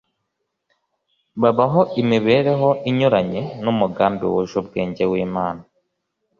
[1.41, 5.61] babaho imibereho inyuranye n'umugambi wuje ubwenge w'imana